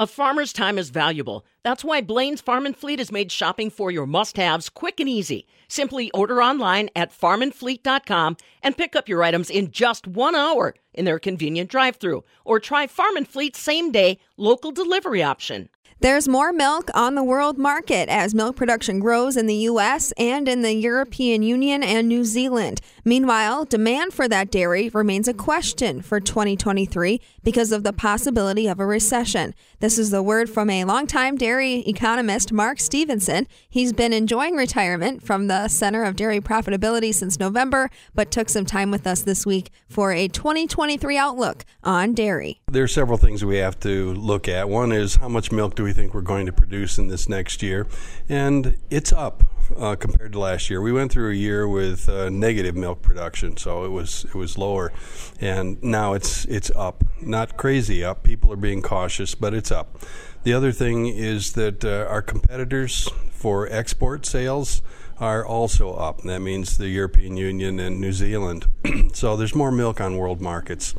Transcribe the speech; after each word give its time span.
A 0.00 0.06
farmer's 0.06 0.52
time 0.52 0.78
is 0.78 0.90
valuable. 0.90 1.44
That's 1.64 1.82
why 1.82 2.02
Blain's 2.02 2.40
Farm 2.40 2.66
and 2.66 2.76
Fleet 2.76 3.00
has 3.00 3.10
made 3.10 3.32
shopping 3.32 3.68
for 3.68 3.90
your 3.90 4.06
must-haves 4.06 4.68
quick 4.68 5.00
and 5.00 5.08
easy. 5.08 5.44
Simply 5.66 6.08
order 6.12 6.40
online 6.40 6.88
at 6.94 7.10
farmandfleet.com 7.10 8.36
and 8.62 8.76
pick 8.76 8.94
up 8.94 9.08
your 9.08 9.24
items 9.24 9.50
in 9.50 9.72
just 9.72 10.06
1 10.06 10.36
hour 10.36 10.76
in 10.94 11.04
their 11.04 11.18
convenient 11.18 11.68
drive-through 11.68 12.22
or 12.44 12.60
try 12.60 12.86
Farm 12.86 13.16
and 13.16 13.26
Fleet's 13.26 13.58
same-day 13.58 14.20
local 14.36 14.70
delivery 14.70 15.20
option. 15.24 15.68
There's 16.00 16.28
more 16.28 16.52
milk 16.52 16.90
on 16.94 17.16
the 17.16 17.24
world 17.24 17.58
market 17.58 18.08
as 18.08 18.32
milk 18.32 18.54
production 18.54 19.00
grows 19.00 19.36
in 19.36 19.46
the 19.46 19.54
U.S. 19.56 20.12
and 20.16 20.48
in 20.48 20.62
the 20.62 20.74
European 20.74 21.42
Union 21.42 21.82
and 21.82 22.06
New 22.06 22.24
Zealand. 22.24 22.80
Meanwhile, 23.08 23.64
demand 23.64 24.12
for 24.12 24.28
that 24.28 24.50
dairy 24.50 24.90
remains 24.90 25.28
a 25.28 25.32
question 25.32 26.02
for 26.02 26.20
2023 26.20 27.22
because 27.42 27.72
of 27.72 27.82
the 27.82 27.94
possibility 27.94 28.66
of 28.66 28.78
a 28.78 28.84
recession. 28.84 29.54
This 29.80 29.98
is 29.98 30.10
the 30.10 30.22
word 30.22 30.50
from 30.50 30.68
a 30.68 30.84
longtime 30.84 31.38
dairy 31.38 31.76
economist, 31.88 32.52
Mark 32.52 32.78
Stephenson. 32.78 33.48
He's 33.66 33.94
been 33.94 34.12
enjoying 34.12 34.56
retirement 34.56 35.22
from 35.22 35.46
the 35.46 35.68
Center 35.68 36.04
of 36.04 36.16
Dairy 36.16 36.38
Profitability 36.38 37.14
since 37.14 37.40
November, 37.40 37.88
but 38.14 38.30
took 38.30 38.50
some 38.50 38.66
time 38.66 38.90
with 38.90 39.06
us 39.06 39.22
this 39.22 39.46
week 39.46 39.70
for 39.88 40.12
a 40.12 40.28
2023 40.28 41.16
outlook 41.16 41.64
on 41.82 42.12
dairy. 42.12 42.60
There 42.70 42.84
are 42.84 42.86
several 42.86 43.16
things 43.16 43.42
we 43.42 43.56
have 43.56 43.80
to 43.80 44.12
look 44.12 44.48
at. 44.48 44.68
One 44.68 44.92
is 44.92 45.16
how 45.16 45.28
much 45.30 45.50
milk 45.50 45.76
do 45.76 45.82
we 45.82 45.94
think 45.94 46.12
we're 46.12 46.20
going 46.20 46.44
to 46.44 46.52
produce 46.52 46.98
in 46.98 47.08
this 47.08 47.26
next 47.26 47.62
year? 47.62 47.86
And 48.28 48.76
it's 48.90 49.14
up 49.14 49.44
uh, 49.76 49.96
compared 49.96 50.32
to 50.32 50.38
last 50.38 50.70
year. 50.70 50.80
We 50.80 50.92
went 50.92 51.12
through 51.12 51.30
a 51.30 51.34
year 51.34 51.68
with 51.68 52.08
uh, 52.08 52.28
negative 52.28 52.74
milk 52.76 53.02
production, 53.02 53.56
so 53.56 53.84
it 53.84 53.90
was 53.90 54.24
it 54.24 54.34
was 54.34 54.58
lower, 54.58 54.92
and 55.40 55.82
now 55.82 56.14
it's 56.14 56.44
it's 56.46 56.70
up. 56.74 57.04
Not 57.20 57.56
crazy 57.56 58.04
up. 58.04 58.22
People 58.22 58.52
are 58.52 58.56
being 58.56 58.82
cautious, 58.82 59.34
but 59.34 59.54
it's 59.54 59.70
up. 59.70 60.00
The 60.44 60.52
other 60.52 60.72
thing 60.72 61.06
is 61.06 61.52
that 61.52 61.84
uh, 61.84 62.06
our 62.08 62.22
competitors 62.22 63.08
for 63.30 63.70
export 63.70 64.26
sales 64.26 64.82
are 65.20 65.44
also 65.44 65.94
up. 65.94 66.22
That 66.22 66.40
means 66.40 66.78
the 66.78 66.88
European 66.88 67.36
Union 67.36 67.80
and 67.80 68.00
New 68.00 68.12
Zealand. 68.12 68.66
so 69.12 69.36
there's 69.36 69.54
more 69.54 69.72
milk 69.72 70.00
on 70.00 70.16
world 70.16 70.40
markets. 70.40 70.94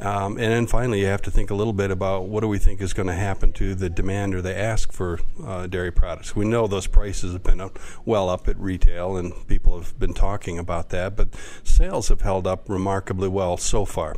Um, 0.00 0.38
and 0.38 0.52
then 0.52 0.66
finally, 0.68 1.00
you 1.00 1.06
have 1.06 1.22
to 1.22 1.30
think 1.30 1.50
a 1.50 1.54
little 1.54 1.72
bit 1.72 1.90
about 1.90 2.26
what 2.26 2.40
do 2.40 2.48
we 2.48 2.58
think 2.58 2.80
is 2.80 2.92
going 2.92 3.08
to 3.08 3.14
happen 3.14 3.52
to 3.54 3.74
the 3.74 3.90
demand 3.90 4.34
or 4.34 4.40
the 4.40 4.56
ask 4.56 4.92
for 4.92 5.18
uh, 5.44 5.66
dairy 5.66 5.90
products. 5.90 6.36
We 6.36 6.44
know 6.44 6.68
those 6.68 6.86
prices 6.86 7.32
have 7.32 7.42
been 7.42 7.60
up, 7.60 7.78
well 8.04 8.28
up 8.28 8.46
at 8.46 8.56
retail, 8.58 9.16
and 9.16 9.32
people 9.48 9.76
have 9.76 9.98
been 9.98 10.14
talking 10.14 10.58
about 10.58 10.90
that, 10.90 11.16
but 11.16 11.28
sales 11.64 12.08
have 12.08 12.20
held 12.20 12.46
up 12.46 12.68
remarkably 12.68 13.28
well 13.28 13.56
so 13.56 13.84
far. 13.84 14.14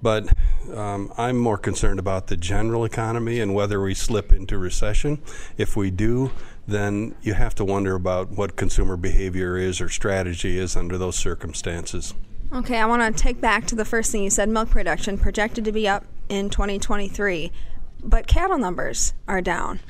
But 0.00 0.32
um, 0.72 1.12
I'm 1.18 1.38
more 1.38 1.58
concerned 1.58 1.98
about 1.98 2.28
the 2.28 2.36
general 2.36 2.84
economy 2.84 3.40
and 3.40 3.54
whether 3.54 3.80
we 3.80 3.94
slip 3.94 4.32
into 4.32 4.56
recession. 4.56 5.20
If 5.56 5.76
we 5.76 5.90
do, 5.90 6.30
then 6.68 7.16
you 7.22 7.34
have 7.34 7.56
to 7.56 7.64
wonder 7.64 7.96
about 7.96 8.30
what 8.30 8.54
consumer 8.54 8.96
behavior 8.96 9.56
is 9.56 9.80
or 9.80 9.88
strategy 9.88 10.58
is 10.58 10.76
under 10.76 10.96
those 10.96 11.16
circumstances. 11.16 12.14
Okay, 12.50 12.78
I 12.78 12.86
want 12.86 13.14
to 13.14 13.22
take 13.22 13.42
back 13.42 13.66
to 13.66 13.74
the 13.74 13.84
first 13.84 14.10
thing 14.10 14.22
you 14.22 14.30
said 14.30 14.48
milk 14.48 14.70
production 14.70 15.18
projected 15.18 15.66
to 15.66 15.72
be 15.72 15.86
up 15.86 16.04
in 16.30 16.48
2023, 16.48 17.52
but 18.02 18.26
cattle 18.26 18.56
numbers 18.56 19.12
are 19.26 19.42
down. 19.42 19.80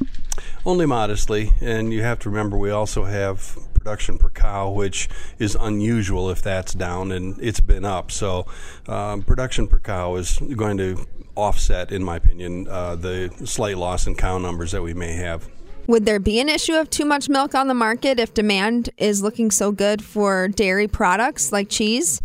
Only 0.66 0.84
modestly, 0.84 1.52
and 1.60 1.92
you 1.92 2.02
have 2.02 2.18
to 2.20 2.30
remember 2.30 2.58
we 2.58 2.70
also 2.70 3.04
have 3.04 3.56
production 3.74 4.18
per 4.18 4.28
cow, 4.30 4.70
which 4.70 5.08
is 5.38 5.56
unusual 5.58 6.30
if 6.30 6.42
that's 6.42 6.74
down, 6.74 7.12
and 7.12 7.40
it's 7.40 7.60
been 7.60 7.84
up. 7.84 8.10
So, 8.10 8.46
um, 8.88 9.22
production 9.22 9.68
per 9.68 9.78
cow 9.78 10.16
is 10.16 10.38
going 10.56 10.78
to 10.78 11.06
offset, 11.36 11.92
in 11.92 12.02
my 12.02 12.16
opinion, 12.16 12.66
uh, 12.68 12.96
the 12.96 13.32
slight 13.44 13.78
loss 13.78 14.08
in 14.08 14.16
cow 14.16 14.36
numbers 14.36 14.72
that 14.72 14.82
we 14.82 14.94
may 14.94 15.12
have. 15.12 15.48
Would 15.86 16.06
there 16.06 16.18
be 16.18 16.40
an 16.40 16.48
issue 16.48 16.74
of 16.74 16.90
too 16.90 17.04
much 17.04 17.28
milk 17.28 17.54
on 17.54 17.68
the 17.68 17.74
market 17.74 18.18
if 18.18 18.34
demand 18.34 18.90
is 18.98 19.22
looking 19.22 19.52
so 19.52 19.70
good 19.70 20.02
for 20.02 20.48
dairy 20.48 20.88
products 20.88 21.52
like 21.52 21.68
cheese? 21.68 22.20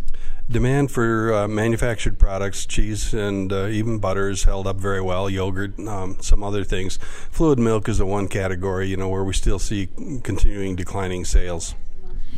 Demand 0.54 0.92
for 0.92 1.34
uh, 1.34 1.48
manufactured 1.48 2.20
products, 2.20 2.68
cheese 2.68 3.12
and 3.12 3.52
uh, 3.52 3.66
even 3.66 3.98
butter 3.98 4.30
is 4.30 4.44
held 4.44 4.68
up 4.68 4.76
very 4.76 5.02
well. 5.02 5.28
Yogurt, 5.28 5.80
um, 5.80 6.18
some 6.22 6.44
other 6.44 6.64
things. 6.64 7.00
Fluid 7.32 7.58
milk 7.58 7.90
is 7.90 7.98
the 7.98 8.06
one 8.06 8.28
category, 8.28 8.88
you 8.88 8.96
know, 8.96 9.10
where 9.10 9.24
we 9.24 9.34
still 9.34 9.58
see 9.58 9.90
continuing 10.22 10.76
declining 10.76 11.26
sales. 11.26 11.74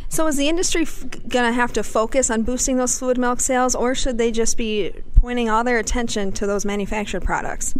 So 0.08 0.26
is 0.28 0.38
the 0.38 0.48
industry 0.48 0.82
f- 0.82 1.04
going 1.28 1.44
to 1.44 1.52
have 1.52 1.74
to 1.74 1.82
focus 1.82 2.30
on 2.30 2.42
boosting 2.42 2.78
those 2.78 2.98
fluid 2.98 3.18
milk 3.18 3.38
sales, 3.38 3.74
or 3.74 3.94
should 3.94 4.16
they 4.16 4.32
just 4.32 4.56
be 4.56 4.92
pointing 5.16 5.50
all 5.50 5.62
their 5.62 5.78
attention 5.78 6.32
to 6.32 6.46
those 6.46 6.64
manufactured 6.64 7.22
products? 7.22 7.74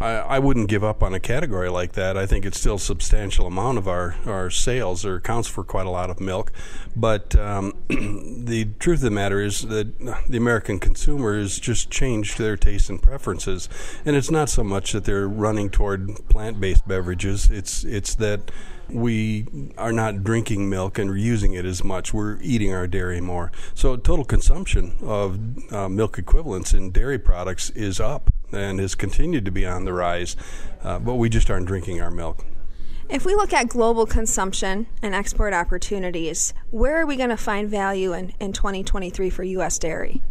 I, 0.00 0.10
I 0.10 0.38
wouldn't 0.40 0.68
give 0.68 0.82
up 0.82 1.02
on 1.02 1.14
a 1.14 1.20
category 1.20 1.68
like 1.68 1.92
that. 1.92 2.16
I 2.16 2.26
think 2.26 2.44
it's 2.44 2.58
still 2.58 2.74
a 2.74 2.80
substantial 2.80 3.46
amount 3.46 3.78
of 3.78 3.86
our, 3.86 4.16
our 4.26 4.50
sales 4.50 5.04
or 5.04 5.16
accounts 5.16 5.48
for 5.48 5.62
quite 5.62 5.86
a 5.86 5.90
lot 5.90 6.10
of 6.10 6.20
milk. 6.20 6.52
But 6.96 7.36
um, 7.36 7.74
the 7.88 8.70
truth 8.80 8.98
of 8.98 9.04
the 9.04 9.10
matter 9.10 9.40
is 9.40 9.62
that 9.62 9.98
the 10.28 10.36
American 10.36 10.80
consumer 10.80 11.38
has 11.38 11.60
just 11.60 11.90
changed 11.90 12.38
their 12.38 12.56
tastes 12.56 12.90
and 12.90 13.00
preferences. 13.00 13.68
And 14.04 14.16
it's 14.16 14.30
not 14.30 14.48
so 14.48 14.64
much 14.64 14.92
that 14.92 15.04
they're 15.04 15.28
running 15.28 15.70
toward 15.70 16.28
plant 16.28 16.60
based 16.60 16.86
beverages, 16.88 17.50
it's, 17.50 17.84
it's 17.84 18.16
that 18.16 18.50
we 18.88 19.46
are 19.78 19.92
not 19.92 20.24
drinking 20.24 20.68
milk 20.68 20.98
and 20.98 21.18
using 21.18 21.54
it 21.54 21.64
as 21.64 21.82
much. 21.82 22.12
We're 22.12 22.38
eating 22.42 22.74
our 22.74 22.86
dairy 22.86 23.20
more. 23.20 23.50
So 23.74 23.96
total 23.96 24.24
consumption 24.24 24.96
of 25.00 25.72
uh, 25.72 25.88
milk 25.88 26.18
equivalents 26.18 26.74
in 26.74 26.90
dairy 26.90 27.18
products 27.18 27.70
is 27.70 27.98
up 27.98 28.33
and 28.54 28.80
has 28.80 28.94
continued 28.94 29.44
to 29.44 29.50
be 29.50 29.66
on 29.66 29.84
the 29.84 29.92
rise, 29.92 30.36
uh, 30.82 30.98
but 30.98 31.16
we 31.16 31.28
just 31.28 31.50
aren't 31.50 31.66
drinking 31.66 32.00
our 32.00 32.10
milk. 32.10 32.44
If 33.08 33.26
we 33.26 33.34
look 33.34 33.52
at 33.52 33.68
global 33.68 34.06
consumption 34.06 34.86
and 35.02 35.14
export 35.14 35.52
opportunities, 35.52 36.54
where 36.70 37.00
are 37.00 37.06
we 37.06 37.16
going 37.16 37.28
to 37.28 37.36
find 37.36 37.68
value 37.68 38.14
in, 38.14 38.32
in 38.40 38.52
2023 38.52 39.28
for 39.28 39.42
U.S. 39.44 39.78
dairy? 39.78 40.22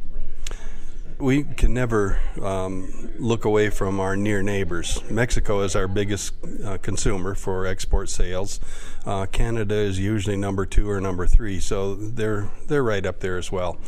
we 1.24 1.44
can 1.44 1.74
never 1.74 2.20
um, 2.42 3.12
look 3.18 3.46
away 3.46 3.70
from 3.70 4.00
our 4.02 4.16
near 4.18 4.42
neighbors. 4.42 5.02
Mexico 5.10 5.62
is 5.62 5.74
our 5.74 5.88
biggest 5.88 6.34
uh, 6.66 6.78
consumer 6.80 7.34
for 7.34 7.66
export 7.66 8.10
sales. 8.10 8.60
Uh, 9.06 9.26
Canada 9.28 9.76
is 9.76 10.00
usually 10.00 10.36
number 10.36 10.66
two 10.66 10.90
or 10.90 11.00
number 11.00 11.26
three, 11.26 11.62
so 11.62 11.96
they're 11.96 12.50
they're 12.68 12.84
right 12.84 13.06
up 13.06 13.22
there 13.22 13.38
as 13.38 13.52
well. 13.52 13.80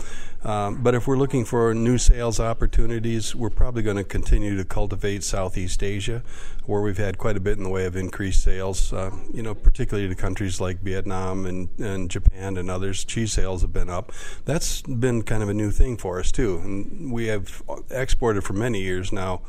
Um, 0.45 0.83
but 0.83 0.93
if 0.93 1.07
we're 1.07 1.17
looking 1.17 1.43
for 1.43 1.73
new 1.73 1.97
sales 1.97 2.39
opportunities, 2.39 3.33
we're 3.33 3.49
probably 3.49 3.81
going 3.81 3.97
to 3.97 4.03
continue 4.03 4.55
to 4.55 4.63
cultivate 4.63 5.23
Southeast 5.23 5.81
Asia, 5.81 6.21
where 6.67 6.81
we've 6.81 6.99
had 6.99 7.17
quite 7.17 7.35
a 7.35 7.39
bit 7.39 7.57
in 7.57 7.63
the 7.63 7.69
way 7.69 7.85
of 7.85 7.95
increased 7.95 8.43
sales. 8.43 8.93
Uh, 8.93 9.09
you 9.33 9.41
know, 9.41 9.55
particularly 9.55 10.07
to 10.07 10.13
countries 10.13 10.61
like 10.61 10.81
Vietnam 10.81 11.47
and, 11.47 11.69
and 11.79 12.11
Japan 12.11 12.57
and 12.57 12.69
others, 12.69 13.03
cheese 13.03 13.33
sales 13.33 13.63
have 13.63 13.73
been 13.73 13.89
up. 13.89 14.11
That's 14.45 14.83
been 14.83 15.23
kind 15.23 15.41
of 15.41 15.49
a 15.49 15.53
new 15.53 15.71
thing 15.71 15.97
for 15.97 16.19
us 16.19 16.31
too, 16.31 16.59
and 16.63 17.11
we 17.11 17.25
have 17.25 17.63
exported 17.89 18.43
for 18.43 18.53
many 18.53 18.81
years 18.81 19.11
now 19.11 19.41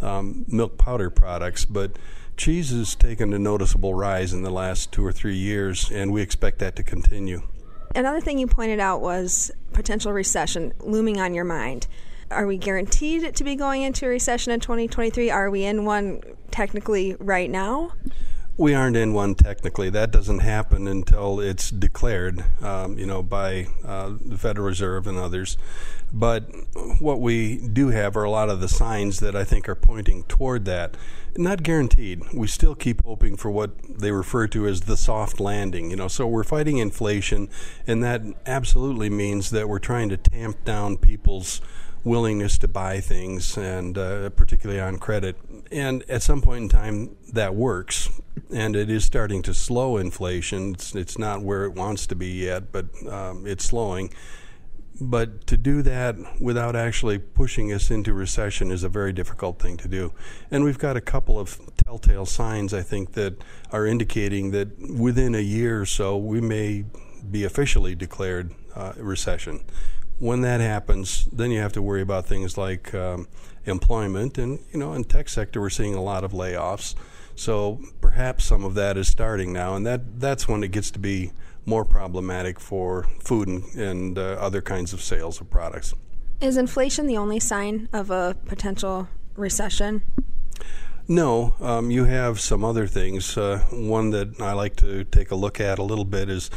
um, 0.00 0.44
milk 0.46 0.78
powder 0.78 1.10
products, 1.10 1.64
but 1.64 1.98
cheese 2.36 2.70
has 2.70 2.94
taken 2.94 3.32
a 3.32 3.38
noticeable 3.40 3.94
rise 3.94 4.32
in 4.32 4.42
the 4.42 4.50
last 4.50 4.92
two 4.92 5.04
or 5.04 5.12
three 5.12 5.36
years, 5.36 5.90
and 5.90 6.12
we 6.12 6.22
expect 6.22 6.60
that 6.60 6.76
to 6.76 6.84
continue. 6.84 7.42
Another 7.94 8.20
thing 8.20 8.38
you 8.38 8.46
pointed 8.46 8.80
out 8.80 9.00
was 9.00 9.50
potential 9.72 10.12
recession 10.12 10.72
looming 10.80 11.20
on 11.20 11.32
your 11.32 11.44
mind. 11.44 11.86
Are 12.30 12.46
we 12.46 12.56
guaranteed 12.56 13.36
to 13.36 13.44
be 13.44 13.54
going 13.54 13.82
into 13.82 14.06
a 14.06 14.08
recession 14.08 14.52
in 14.52 14.60
2023? 14.60 15.30
Are 15.30 15.50
we 15.50 15.64
in 15.64 15.84
one 15.84 16.20
technically 16.50 17.14
right 17.20 17.48
now? 17.48 17.92
We 18.56 18.72
aren't 18.72 18.96
in 18.96 19.14
one 19.14 19.34
technically. 19.34 19.90
That 19.90 20.12
doesn't 20.12 20.38
happen 20.38 20.86
until 20.86 21.40
it's 21.40 21.70
declared, 21.70 22.44
um, 22.62 22.96
you 22.96 23.04
know, 23.04 23.20
by 23.20 23.66
uh, 23.84 24.12
the 24.24 24.38
Federal 24.38 24.68
Reserve 24.68 25.08
and 25.08 25.18
others. 25.18 25.58
But 26.12 26.48
what 27.00 27.20
we 27.20 27.56
do 27.56 27.88
have 27.88 28.16
are 28.16 28.22
a 28.22 28.30
lot 28.30 28.48
of 28.48 28.60
the 28.60 28.68
signs 28.68 29.18
that 29.18 29.34
I 29.34 29.42
think 29.42 29.68
are 29.68 29.74
pointing 29.74 30.22
toward 30.24 30.66
that. 30.66 30.96
Not 31.36 31.64
guaranteed. 31.64 32.22
We 32.32 32.46
still 32.46 32.76
keep 32.76 33.04
hoping 33.04 33.36
for 33.36 33.50
what 33.50 33.72
they 33.88 34.12
refer 34.12 34.46
to 34.48 34.68
as 34.68 34.82
the 34.82 34.96
soft 34.96 35.40
landing. 35.40 35.90
You 35.90 35.96
know, 35.96 36.06
so 36.06 36.28
we're 36.28 36.44
fighting 36.44 36.78
inflation, 36.78 37.48
and 37.88 38.04
that 38.04 38.22
absolutely 38.46 39.10
means 39.10 39.50
that 39.50 39.68
we're 39.68 39.80
trying 39.80 40.10
to 40.10 40.16
tamp 40.16 40.64
down 40.64 40.96
people's 40.96 41.60
willingness 42.04 42.58
to 42.58 42.68
buy 42.68 43.00
things, 43.00 43.56
and 43.56 43.96
uh, 43.96 44.30
particularly 44.30 44.80
on 44.80 44.98
credit. 44.98 45.36
And 45.72 46.02
at 46.08 46.22
some 46.22 46.42
point 46.42 46.62
in 46.64 46.68
time, 46.68 47.16
that 47.32 47.54
works, 47.54 48.10
and 48.52 48.76
it 48.76 48.90
is 48.90 49.04
starting 49.04 49.42
to 49.42 49.54
slow 49.54 49.96
inflation. 49.96 50.74
It's, 50.74 50.94
it's 50.94 51.18
not 51.18 51.42
where 51.42 51.64
it 51.64 51.72
wants 51.72 52.06
to 52.08 52.14
be 52.14 52.28
yet, 52.28 52.70
but 52.70 52.86
um, 53.08 53.46
it's 53.46 53.64
slowing. 53.64 54.12
But 55.00 55.48
to 55.48 55.56
do 55.56 55.82
that 55.82 56.14
without 56.40 56.76
actually 56.76 57.18
pushing 57.18 57.72
us 57.72 57.90
into 57.90 58.12
recession 58.12 58.70
is 58.70 58.84
a 58.84 58.88
very 58.88 59.12
difficult 59.12 59.58
thing 59.58 59.76
to 59.78 59.88
do. 59.88 60.12
And 60.52 60.62
we've 60.62 60.78
got 60.78 60.96
a 60.96 61.00
couple 61.00 61.36
of 61.36 61.58
telltale 61.76 62.26
signs, 62.26 62.72
I 62.72 62.82
think, 62.82 63.12
that 63.14 63.42
are 63.72 63.86
indicating 63.86 64.52
that 64.52 64.78
within 64.78 65.34
a 65.34 65.40
year 65.40 65.80
or 65.80 65.86
so, 65.86 66.16
we 66.16 66.40
may 66.40 66.84
be 67.28 67.42
officially 67.42 67.96
declared 67.96 68.54
uh, 68.76 68.92
recession. 68.96 69.64
When 70.18 70.42
that 70.42 70.60
happens, 70.60 71.26
then 71.32 71.50
you 71.50 71.60
have 71.60 71.72
to 71.72 71.82
worry 71.82 72.02
about 72.02 72.26
things 72.26 72.56
like 72.56 72.94
um, 72.94 73.28
employment, 73.64 74.38
and 74.38 74.60
you 74.72 74.78
know, 74.78 74.92
in 74.92 75.04
tech 75.04 75.28
sector, 75.28 75.60
we're 75.60 75.70
seeing 75.70 75.94
a 75.94 76.02
lot 76.02 76.24
of 76.24 76.32
layoffs. 76.32 76.94
So 77.36 77.80
perhaps 78.00 78.44
some 78.44 78.64
of 78.64 78.74
that 78.74 78.96
is 78.96 79.08
starting 79.08 79.52
now, 79.52 79.74
and 79.74 79.86
that 79.86 80.20
that's 80.20 80.46
when 80.46 80.62
it 80.62 80.70
gets 80.70 80.90
to 80.92 80.98
be 80.98 81.32
more 81.66 81.84
problematic 81.84 82.60
for 82.60 83.08
food 83.20 83.48
and, 83.48 83.64
and 83.74 84.18
uh, 84.18 84.36
other 84.38 84.60
kinds 84.60 84.92
of 84.92 85.02
sales 85.02 85.40
of 85.40 85.50
products. 85.50 85.94
Is 86.40 86.56
inflation 86.56 87.06
the 87.06 87.16
only 87.16 87.40
sign 87.40 87.88
of 87.92 88.10
a 88.10 88.36
potential 88.44 89.08
recession? 89.34 90.02
No, 91.06 91.54
um, 91.60 91.90
you 91.90 92.04
have 92.04 92.40
some 92.40 92.64
other 92.64 92.86
things. 92.86 93.36
Uh, 93.36 93.62
one 93.70 94.10
that 94.10 94.40
I 94.40 94.52
like 94.52 94.76
to 94.76 95.04
take 95.04 95.30
a 95.30 95.34
look 95.34 95.60
at 95.60 95.78
a 95.78 95.82
little 95.82 96.04
bit 96.04 96.30
is 96.30 96.50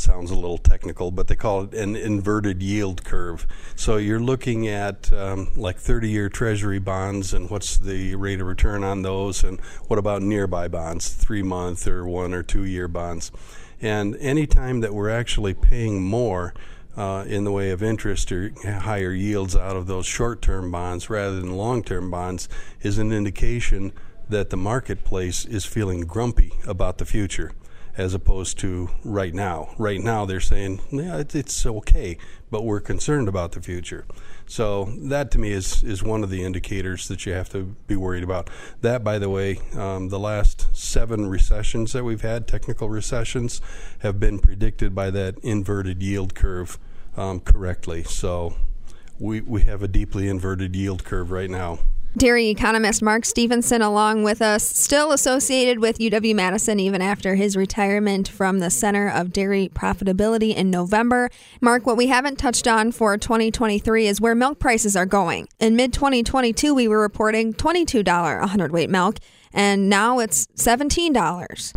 sounds 0.00 0.30
a 0.30 0.34
little 0.34 0.58
technical, 0.58 1.10
but 1.10 1.28
they 1.28 1.36
call 1.36 1.64
it 1.64 1.74
an 1.74 1.96
inverted 1.96 2.62
yield 2.62 3.04
curve. 3.04 3.46
So 3.76 3.96
you're 3.96 4.20
looking 4.20 4.68
at 4.68 5.12
um, 5.12 5.50
like 5.56 5.78
30 5.78 6.08
year 6.08 6.28
treasury 6.28 6.78
bonds 6.78 7.32
and 7.32 7.50
what's 7.50 7.78
the 7.78 8.14
rate 8.16 8.40
of 8.40 8.46
return 8.46 8.84
on 8.84 9.02
those, 9.02 9.44
and 9.44 9.60
what 9.86 9.98
about 9.98 10.22
nearby 10.22 10.68
bonds, 10.68 11.08
three 11.10 11.42
month 11.42 11.86
or 11.86 12.06
one 12.06 12.34
or 12.34 12.42
two 12.42 12.64
year 12.64 12.88
bonds. 12.88 13.30
And 13.80 14.16
any 14.16 14.46
time 14.46 14.80
that 14.80 14.94
we're 14.94 15.10
actually 15.10 15.54
paying 15.54 16.02
more, 16.02 16.54
uh, 16.96 17.24
in 17.28 17.44
the 17.44 17.52
way 17.52 17.70
of 17.70 17.80
interest 17.80 18.32
or 18.32 18.52
higher 18.64 19.12
yields 19.12 19.54
out 19.54 19.76
of 19.76 19.86
those 19.86 20.04
short 20.04 20.42
term 20.42 20.72
bonds 20.72 21.08
rather 21.08 21.40
than 21.40 21.56
long 21.56 21.80
term 21.82 22.10
bonds 22.10 22.48
is 22.82 22.98
an 22.98 23.12
indication 23.12 23.92
that 24.28 24.50
the 24.50 24.56
marketplace 24.56 25.44
is 25.44 25.64
feeling 25.64 26.00
grumpy 26.00 26.52
about 26.66 26.98
the 26.98 27.04
future 27.04 27.52
as 27.98 28.14
opposed 28.14 28.58
to 28.60 28.88
right 29.04 29.34
now. 29.34 29.74
Right 29.76 30.00
now, 30.00 30.24
they're 30.24 30.40
saying, 30.40 30.80
yeah, 30.90 31.22
it's 31.28 31.66
okay, 31.66 32.16
but 32.48 32.64
we're 32.64 32.80
concerned 32.80 33.28
about 33.28 33.52
the 33.52 33.60
future. 33.60 34.06
So 34.46 34.84
that 35.02 35.30
to 35.32 35.38
me 35.38 35.50
is 35.50 35.82
is 35.82 36.02
one 36.02 36.22
of 36.22 36.30
the 36.30 36.42
indicators 36.42 37.08
that 37.08 37.26
you 37.26 37.32
have 37.32 37.50
to 37.50 37.76
be 37.86 37.96
worried 37.96 38.22
about. 38.22 38.48
That, 38.80 39.04
by 39.04 39.18
the 39.18 39.28
way, 39.28 39.58
um, 39.74 40.08
the 40.08 40.18
last 40.18 40.68
seven 40.72 41.28
recessions 41.28 41.92
that 41.92 42.04
we've 42.04 42.22
had, 42.22 42.46
technical 42.46 42.88
recessions, 42.88 43.60
have 43.98 44.18
been 44.18 44.38
predicted 44.38 44.94
by 44.94 45.10
that 45.10 45.36
inverted 45.42 46.02
yield 46.02 46.34
curve 46.34 46.78
um, 47.16 47.40
correctly. 47.40 48.04
So 48.04 48.56
we, 49.18 49.40
we 49.40 49.62
have 49.62 49.82
a 49.82 49.88
deeply 49.88 50.28
inverted 50.28 50.76
yield 50.76 51.04
curve 51.04 51.32
right 51.32 51.50
now. 51.50 51.80
Dairy 52.18 52.48
economist 52.48 53.00
Mark 53.00 53.24
Stephenson, 53.24 53.80
along 53.80 54.24
with 54.24 54.42
us, 54.42 54.64
still 54.64 55.12
associated 55.12 55.78
with 55.78 55.98
UW 55.98 56.34
Madison 56.34 56.80
even 56.80 57.00
after 57.00 57.36
his 57.36 57.56
retirement 57.56 58.26
from 58.28 58.58
the 58.58 58.70
Center 58.70 59.08
of 59.08 59.32
Dairy 59.32 59.70
Profitability 59.72 60.52
in 60.52 60.68
November. 60.68 61.30
Mark, 61.60 61.86
what 61.86 61.96
we 61.96 62.08
haven't 62.08 62.36
touched 62.36 62.66
on 62.66 62.90
for 62.90 63.16
2023 63.16 64.08
is 64.08 64.20
where 64.20 64.34
milk 64.34 64.58
prices 64.58 64.96
are 64.96 65.06
going. 65.06 65.46
In 65.60 65.76
mid 65.76 65.92
2022, 65.92 66.74
we 66.74 66.88
were 66.88 67.00
reporting 67.00 67.54
$22 67.54 68.42
a 68.42 68.46
hundredweight 68.48 68.90
milk, 68.90 69.18
and 69.52 69.88
now 69.88 70.18
it's 70.18 70.48
$17. 70.56 71.72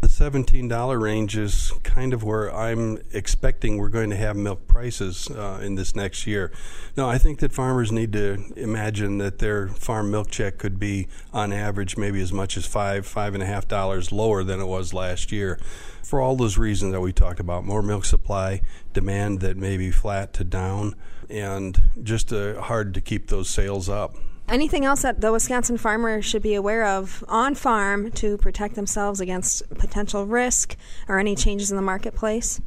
The 0.00 0.08
$17 0.08 1.00
range 1.00 1.36
is 1.36 1.72
kind 1.82 2.12
of 2.12 2.22
where 2.22 2.54
I'm 2.54 2.98
expecting 3.12 3.78
we're 3.78 3.88
going 3.88 4.10
to 4.10 4.16
have 4.16 4.36
milk 4.36 4.66
prices 4.66 5.30
uh, 5.30 5.60
in 5.62 5.74
this 5.74 5.96
next 5.96 6.26
year. 6.26 6.52
Now, 6.96 7.08
I 7.08 7.18
think 7.18 7.38
that 7.40 7.52
farmers 7.52 7.90
need 7.90 8.12
to 8.12 8.52
imagine 8.56 9.18
that 9.18 9.38
their 9.38 9.68
farm 9.68 10.10
milk 10.10 10.30
check 10.30 10.58
could 10.58 10.78
be, 10.78 11.08
on 11.32 11.52
average, 11.52 11.96
maybe 11.96 12.20
as 12.20 12.32
much 12.32 12.56
as 12.56 12.66
five, 12.66 13.06
five 13.06 13.34
and 13.34 13.42
a 13.42 13.46
half 13.46 13.66
dollars 13.66 14.12
lower 14.12 14.44
than 14.44 14.60
it 14.60 14.66
was 14.66 14.92
last 14.92 15.32
year. 15.32 15.58
For 16.02 16.20
all 16.20 16.36
those 16.36 16.58
reasons 16.58 16.92
that 16.92 17.00
we 17.00 17.12
talked 17.12 17.40
about 17.40 17.64
more 17.64 17.82
milk 17.82 18.04
supply, 18.04 18.60
demand 18.92 19.40
that 19.40 19.56
may 19.56 19.76
be 19.76 19.90
flat 19.90 20.32
to 20.34 20.44
down, 20.44 20.94
and 21.30 21.80
just 22.02 22.32
uh, 22.32 22.60
hard 22.60 22.94
to 22.94 23.00
keep 23.00 23.28
those 23.28 23.48
sales 23.48 23.88
up. 23.88 24.14
Anything 24.48 24.84
else 24.84 25.02
that 25.02 25.20
the 25.20 25.32
Wisconsin 25.32 25.76
farmer 25.76 26.22
should 26.22 26.42
be 26.42 26.54
aware 26.54 26.84
of 26.84 27.24
on 27.28 27.56
farm 27.56 28.12
to 28.12 28.38
protect 28.38 28.76
themselves 28.76 29.20
against 29.20 29.68
potential 29.70 30.24
risk 30.24 30.76
or 31.08 31.18
any 31.18 31.34
changes 31.34 31.70
in 31.70 31.76
the 31.76 31.82
marketplace? 31.82 32.60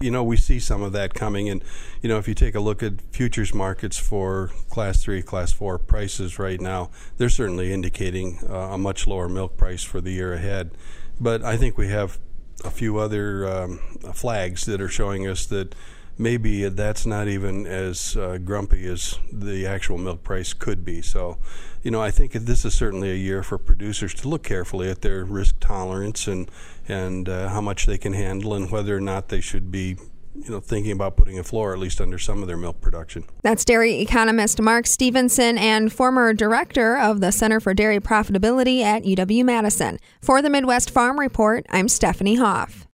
You 0.00 0.10
know, 0.10 0.22
we 0.22 0.36
see 0.36 0.58
some 0.60 0.82
of 0.82 0.92
that 0.92 1.14
coming. 1.14 1.48
And, 1.48 1.64
you 2.02 2.10
know, 2.10 2.18
if 2.18 2.28
you 2.28 2.34
take 2.34 2.54
a 2.54 2.60
look 2.60 2.82
at 2.82 3.00
futures 3.10 3.54
markets 3.54 3.96
for 3.96 4.50
class 4.68 5.02
three, 5.02 5.22
class 5.22 5.50
four 5.50 5.78
prices 5.78 6.38
right 6.38 6.60
now, 6.60 6.90
they're 7.16 7.30
certainly 7.30 7.72
indicating 7.72 8.40
uh, 8.46 8.54
a 8.72 8.78
much 8.78 9.06
lower 9.06 9.28
milk 9.28 9.56
price 9.56 9.82
for 9.82 10.02
the 10.02 10.10
year 10.10 10.34
ahead. 10.34 10.72
But 11.18 11.42
I 11.42 11.56
think 11.56 11.78
we 11.78 11.88
have 11.88 12.18
a 12.64 12.70
few 12.70 12.98
other 12.98 13.48
um, 13.48 13.78
flags 14.12 14.66
that 14.66 14.80
are 14.80 14.88
showing 14.88 15.26
us 15.26 15.46
that 15.46 15.74
maybe 16.18 16.68
that's 16.68 17.06
not 17.06 17.28
even 17.28 17.66
as 17.66 18.16
uh, 18.16 18.38
grumpy 18.38 18.86
as 18.86 19.18
the 19.32 19.66
actual 19.66 19.98
milk 19.98 20.22
price 20.22 20.52
could 20.52 20.84
be. 20.84 21.02
So, 21.02 21.38
you 21.82 21.90
know, 21.90 22.00
I 22.00 22.10
think 22.10 22.32
this 22.32 22.64
is 22.64 22.74
certainly 22.74 23.10
a 23.10 23.16
year 23.16 23.42
for 23.42 23.58
producers 23.58 24.14
to 24.14 24.28
look 24.28 24.42
carefully 24.42 24.90
at 24.90 25.02
their 25.02 25.24
risk 25.24 25.56
tolerance 25.60 26.26
and 26.26 26.50
and 26.86 27.28
uh, 27.28 27.48
how 27.48 27.60
much 27.60 27.86
they 27.86 27.98
can 27.98 28.12
handle 28.12 28.54
and 28.54 28.70
whether 28.70 28.96
or 28.96 29.00
not 29.00 29.28
they 29.28 29.40
should 29.40 29.70
be. 29.70 29.96
You 30.36 30.50
know, 30.50 30.58
thinking 30.58 30.90
about 30.90 31.16
putting 31.16 31.38
a 31.38 31.44
floor 31.44 31.72
at 31.72 31.78
least 31.78 32.00
under 32.00 32.18
some 32.18 32.42
of 32.42 32.48
their 32.48 32.56
milk 32.56 32.80
production. 32.80 33.22
That's 33.42 33.64
dairy 33.64 34.00
economist 34.00 34.60
Mark 34.60 34.88
Stephenson 34.88 35.56
and 35.56 35.92
former 35.92 36.34
director 36.34 36.98
of 36.98 37.20
the 37.20 37.30
Center 37.30 37.60
for 37.60 37.72
Dairy 37.72 38.00
Profitability 38.00 38.82
at 38.82 39.04
UW 39.04 39.44
Madison. 39.44 40.00
For 40.20 40.42
the 40.42 40.50
Midwest 40.50 40.90
Farm 40.90 41.20
Report, 41.20 41.64
I'm 41.70 41.86
Stephanie 41.86 42.34
Hoff. 42.34 42.83